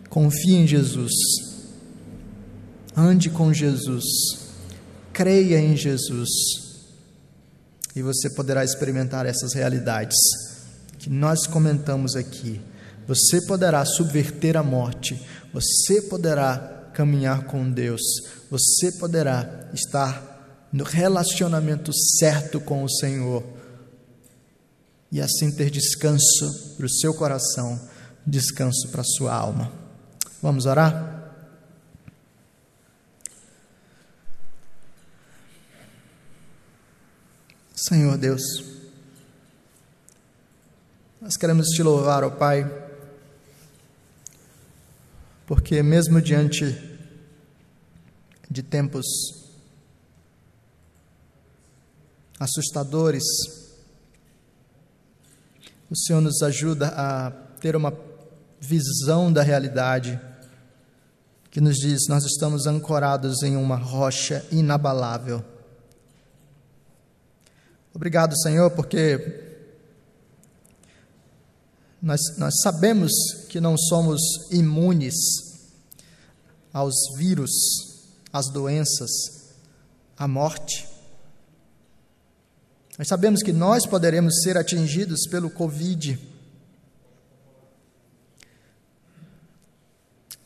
[0.10, 1.14] Confie em Jesus,
[2.96, 4.04] ande com Jesus,
[5.12, 6.30] creia em Jesus.
[7.96, 10.16] E você poderá experimentar essas realidades
[11.00, 12.62] que nós comentamos aqui.
[13.08, 15.20] Você poderá subverter a morte,
[15.54, 18.02] você poderá caminhar com Deus,
[18.50, 20.27] você poderá estar
[20.72, 23.44] no relacionamento certo com o Senhor
[25.12, 27.80] e assim ter descanso para o seu coração,
[28.26, 29.72] descanso para a sua alma.
[30.42, 31.16] Vamos orar?
[37.74, 38.42] Senhor Deus,
[41.22, 42.66] nós queremos te louvar, ó Pai,
[45.46, 46.76] porque mesmo diante
[48.50, 49.06] de tempos
[52.40, 53.24] assustadores,
[55.90, 57.32] o Senhor nos ajuda a
[57.62, 57.94] ter uma
[58.60, 60.20] visão da realidade
[61.50, 65.44] que nos diz: nós estamos ancorados em uma rocha inabalável.
[67.94, 69.44] Obrigado, Senhor, porque
[72.02, 73.12] nós, nós sabemos
[73.50, 74.22] que não somos
[74.52, 75.16] imunes
[76.72, 77.52] aos vírus,
[78.32, 79.10] às doenças,
[80.16, 80.97] à morte.
[82.98, 86.20] Nós sabemos que nós poderemos ser atingidos pelo Covid.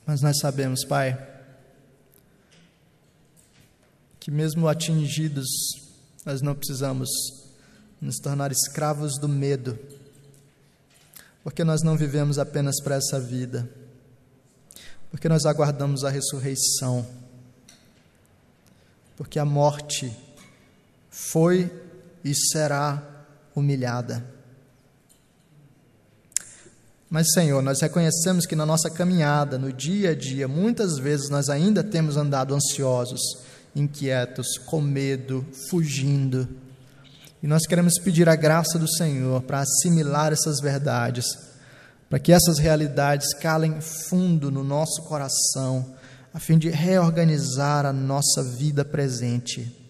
[0.06, 1.18] Mas nós sabemos, Pai,
[4.20, 5.47] que, mesmo atingidos,
[6.26, 7.10] nós não precisamos
[8.02, 9.80] nos tornar escravos do medo,
[11.43, 13.70] porque nós não vivemos apenas para essa vida,
[15.10, 17.08] porque nós aguardamos a ressurreição,
[19.16, 20.12] porque a morte
[21.10, 21.81] foi
[22.24, 24.24] e será humilhada.
[27.09, 31.49] Mas, Senhor, nós reconhecemos que na nossa caminhada, no dia a dia, muitas vezes nós
[31.49, 33.19] ainda temos andado ansiosos,
[33.76, 36.47] inquietos, com medo, fugindo.
[37.43, 41.26] E nós queremos pedir a graça do Senhor para assimilar essas verdades,
[42.09, 45.93] para que essas realidades calem fundo no nosso coração,
[46.34, 49.81] a fim de reorganizar a nossa vida presente.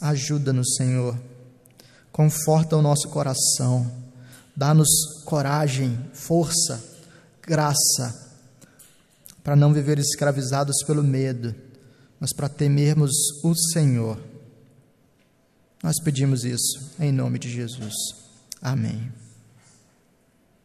[0.00, 1.18] Ajuda-nos, Senhor.
[2.12, 3.90] Conforta o nosso coração.
[4.56, 4.88] Dá-nos
[5.24, 6.82] coragem, força,
[7.42, 8.28] graça,
[9.44, 11.54] para não viver escravizados pelo medo,
[12.18, 13.12] mas para temermos
[13.44, 14.18] o Senhor.
[15.82, 17.94] Nós pedimos isso em nome de Jesus.
[18.60, 19.27] Amém.